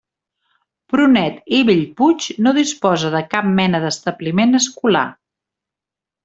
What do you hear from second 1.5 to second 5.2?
i Bellpuig no disposa de cap mena d'establiment escolar.